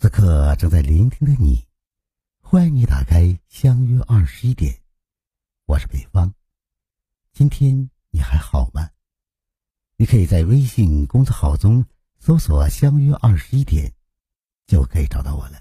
[0.00, 1.62] 此刻正在聆听的你，
[2.40, 4.80] 欢迎你打开相约二十一点，
[5.66, 6.32] 我是北方。
[7.34, 8.88] 今天你还好吗？
[9.96, 11.84] 你可以在微信公众号中
[12.18, 13.92] 搜索“相约二十一点”，
[14.66, 15.60] 就可以找到我了。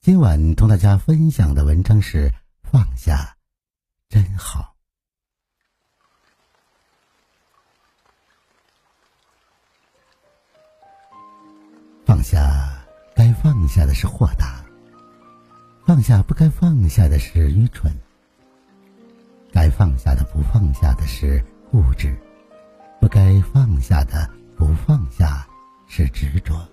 [0.00, 2.28] 今晚同大家分享的文章是
[2.64, 3.36] 《放下
[4.08, 4.74] 真好》，
[12.04, 12.73] 放下。
[13.44, 14.64] 放下的是豁达，
[15.84, 17.92] 放下不该放下的是愚蠢。
[19.52, 22.16] 该放下的不放下的是固执，
[23.02, 24.26] 不该放下的
[24.56, 25.46] 不放下
[25.86, 26.66] 是执着。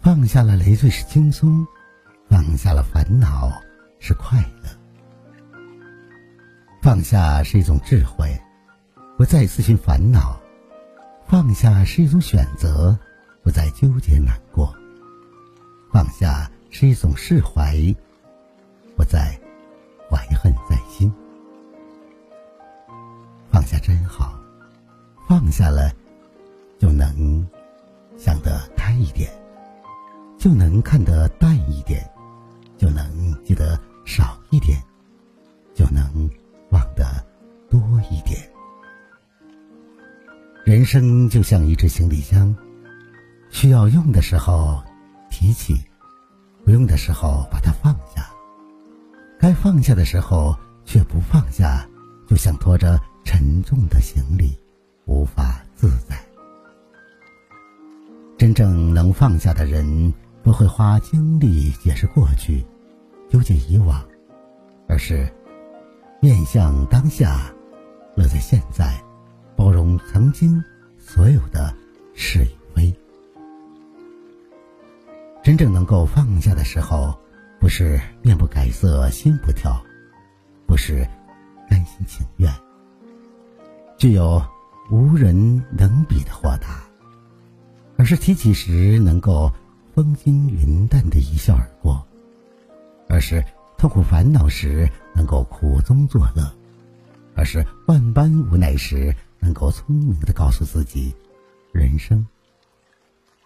[0.00, 1.66] 放下了累赘是轻松，
[2.30, 3.50] 放下了烦恼
[3.98, 4.70] 是快乐。
[6.80, 8.40] 放下是一种智慧，
[9.16, 10.38] 不再自寻烦恼；
[11.26, 12.96] 放下是一种选择，
[13.42, 14.72] 不再纠结难过。
[15.90, 17.76] 放下是一种释怀，
[18.94, 19.38] 不再
[20.08, 21.12] 怀恨在心。
[23.50, 24.38] 放下真好，
[25.26, 25.90] 放下了
[26.78, 27.46] 就能
[28.18, 29.30] 想得开一点，
[30.38, 32.08] 就能看得淡一点，
[32.76, 34.80] 就能记得少一点，
[35.74, 36.30] 就能
[36.70, 37.24] 忘得
[37.70, 38.38] 多一点。
[40.64, 42.54] 人生就像一只行李箱，
[43.50, 44.82] 需要用的时候。
[45.30, 45.76] 提起，
[46.68, 48.28] 不用的时候把它放下，
[49.40, 51.88] 该放下的时候却不放下，
[52.28, 54.54] 就像拖着沉重的行李，
[55.06, 56.14] 无法自在。
[58.36, 62.62] 真正能放下的人，不会花精力解释过去，
[63.30, 64.06] 纠结以往，
[64.86, 65.26] 而是
[66.20, 67.50] 面向当下，
[68.14, 69.02] 乐在现在，
[69.56, 70.62] 包容曾经
[70.98, 71.74] 所有的
[75.58, 77.18] 正能够放下的时候，
[77.58, 79.84] 不是面不改色心不跳，
[80.68, 81.04] 不是
[81.68, 82.48] 甘心情愿，
[83.96, 84.40] 具有
[84.88, 86.84] 无人能比的豁达，
[87.96, 89.52] 而是提起时能够
[89.96, 92.06] 风轻云淡的一笑而过，
[93.08, 93.44] 而是
[93.76, 96.54] 痛苦烦恼时能够苦中作乐，
[97.34, 101.12] 而是万般无奈时能够聪明的告诉自己，
[101.72, 102.24] 人生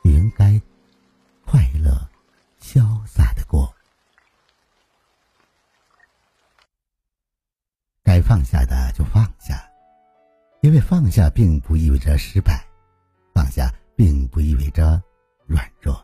[0.03, 0.61] 应该。
[1.53, 2.09] 快乐，
[2.63, 3.71] 潇洒的过。
[8.03, 9.63] 该放下的就放下，
[10.63, 12.65] 因为放下并不意味着失败，
[13.35, 15.03] 放下并不意味着
[15.45, 16.03] 软弱，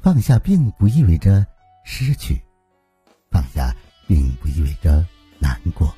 [0.00, 1.44] 放下并不意味着
[1.84, 2.40] 失去，
[3.28, 3.74] 放下
[4.06, 5.04] 并不意味着
[5.40, 5.92] 难过。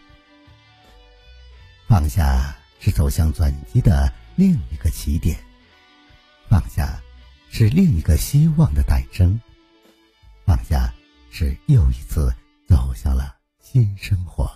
[1.86, 5.38] 放下是走向转机的另一个起点，
[6.48, 6.98] 放下。
[7.54, 9.38] 是另一个希望的诞生，
[10.46, 10.90] 放下
[11.30, 12.32] 是又一次
[12.66, 14.50] 走向了新生活。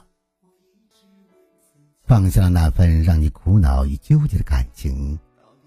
[2.05, 5.19] 放下了那份让你苦恼与纠结的感情，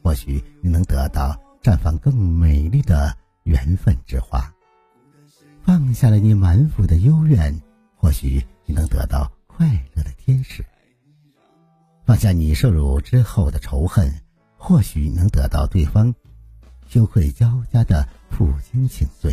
[0.02, 4.52] 或许你能得到绽放更美丽的缘分之花。
[5.62, 7.56] 放下了你满腹的幽怨，
[7.96, 10.66] 或许你能得到快乐的天使。
[12.08, 14.12] 放下你受辱之后的仇恨，
[14.58, 16.12] 或许能得到对方。
[16.90, 19.32] 羞愧交加的负荆请罪，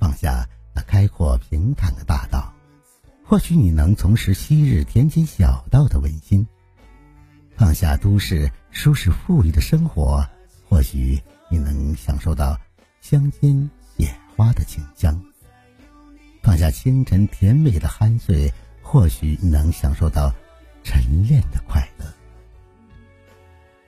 [0.00, 0.44] 放下
[0.74, 2.52] 那开阔平坦的大道，
[3.24, 6.44] 或许你能重拾昔日田间小道的温馨；
[7.56, 10.28] 放下都市舒适富裕的生活，
[10.68, 12.58] 或许你能享受到
[13.00, 15.14] 乡间野花的清香；
[16.42, 18.52] 放下清晨甜美的酣睡，
[18.82, 20.34] 或许你能享受到
[20.82, 21.95] 晨练的快乐。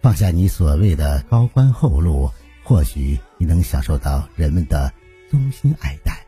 [0.01, 2.31] 放下你所谓的高官厚禄，
[2.63, 4.93] 或许你能享受到人们的
[5.31, 6.25] 衷心爱戴。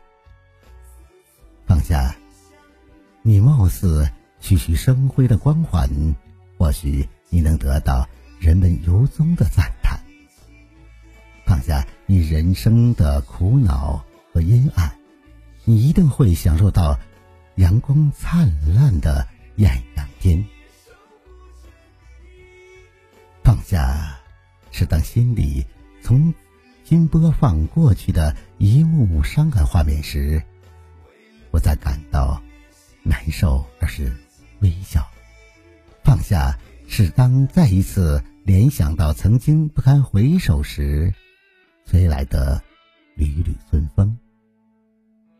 [1.65, 2.15] 放下
[3.21, 5.89] 你貌似栩栩生辉的光环，
[6.57, 8.07] 或许你能得到
[8.39, 9.99] 人们由衷的赞叹。
[11.45, 14.03] 放下你人生的苦恼
[14.33, 14.91] 和阴暗，
[15.63, 16.99] 你一定会享受到
[17.55, 20.45] 阳光灿烂的艳阳天。
[23.71, 24.19] 下，
[24.69, 25.65] 是当心里
[26.03, 26.33] 重
[26.83, 30.43] 新播放过去的一幕幕伤感画面时，
[31.51, 32.43] 不再感到
[33.01, 34.13] 难受，而是
[34.59, 35.09] 微笑。
[36.03, 36.59] 放下，
[36.89, 41.13] 是当再一次联想到曾经不堪回首时，
[41.85, 42.61] 吹来的
[43.15, 44.17] 缕缕春风。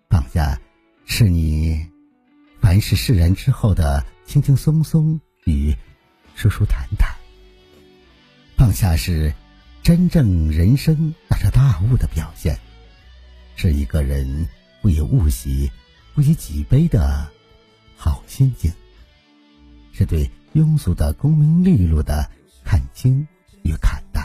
[0.10, 0.58] 放下，
[1.04, 1.86] 是你
[2.62, 5.76] 凡事释然之后的轻轻松松与
[6.34, 7.21] 舒舒坦坦。
[8.62, 9.34] 放下是，
[9.82, 12.56] 真正人生大彻大悟的表现，
[13.56, 14.48] 是一个人
[14.84, 15.72] 不以物喜，
[16.14, 17.28] 不以己悲的
[17.98, 18.72] 好心境，
[19.92, 22.30] 是对庸俗的功名利禄的
[22.64, 23.28] 看清
[23.64, 24.24] 与看淡。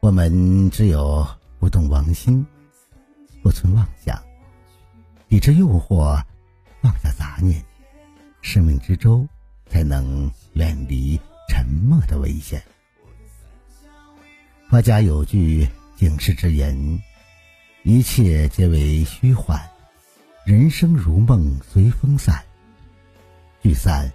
[0.00, 1.26] 我们只有
[1.58, 2.44] 不动妄心，
[3.42, 4.22] 不存妄想，
[5.26, 6.22] 抵制诱惑，
[6.82, 7.64] 放下杂念，
[8.42, 9.26] 生命之舟
[9.70, 11.18] 才能远离
[11.48, 12.62] 沉默的危险。
[14.68, 16.76] 佛家有句警示之言
[17.84, 19.60] ：“一切皆为虚幻，
[20.44, 22.42] 人生如梦随风散。
[23.62, 24.12] 聚散，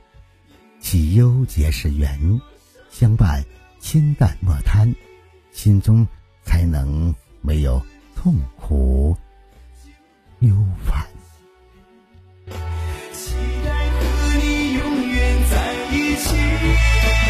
[0.79, 2.19] 喜忧皆是缘，
[2.89, 3.43] 相伴
[3.79, 4.93] 清淡莫贪，
[5.51, 6.05] 心中
[6.43, 7.81] 才能没有
[8.15, 9.15] 痛苦
[10.39, 10.53] 忧
[10.85, 11.07] 烦。”
[16.71, 17.28] Thank you.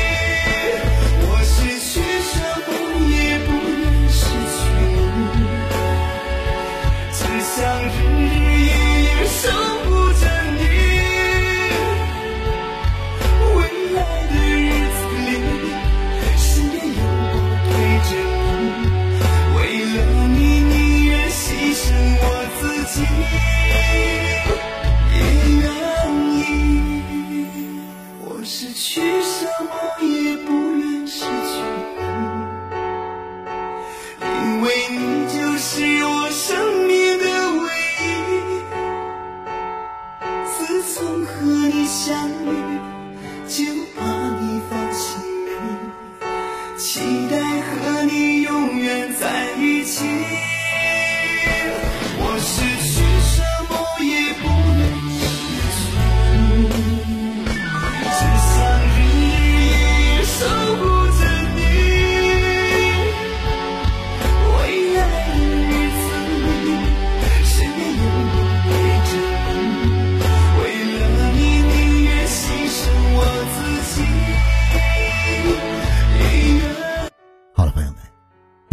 [49.19, 50.48] 在一起。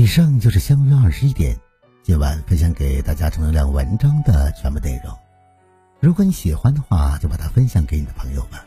[0.06, 1.58] 以上就是相约二十一点
[2.04, 5.12] 今晚分享给大家正能量文章的全部内容。
[5.98, 8.60] 如果你喜欢的话，就把它分享给你的朋友们。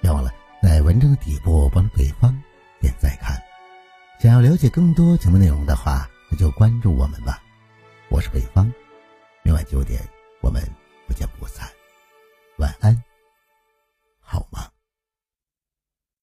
[0.00, 0.32] 别忘了
[0.62, 2.34] 在文章的底部帮助北方
[2.80, 3.38] 点赞看。
[4.18, 7.42] 想要了解更多节目内容的话，那就关注我们吧。
[8.08, 8.72] 我是北方，
[9.42, 10.00] 明晚九点
[10.40, 10.66] 我们
[11.06, 11.68] 不见不散。
[12.56, 12.98] 晚安，